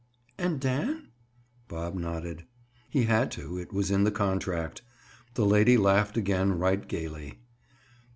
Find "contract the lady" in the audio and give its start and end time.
4.09-5.77